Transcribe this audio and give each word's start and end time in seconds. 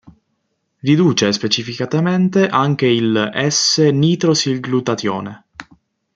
Riduce 0.79 1.31
specificamente 1.31 2.47
anche 2.47 2.87
il 2.87 3.13
"S"-nitrosilglutatione. 3.51 5.43